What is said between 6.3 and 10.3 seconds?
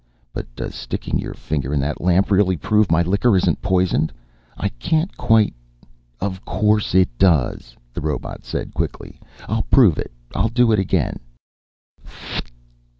course it does," the robot said quickly. "I'll prove it.